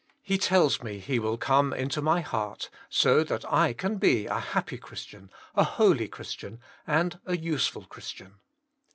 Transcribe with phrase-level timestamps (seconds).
[0.23, 4.39] He tells me He will come into my heart, so that I can be a
[4.39, 8.39] happy Christian, a holy Chris tian, and a useful Christian.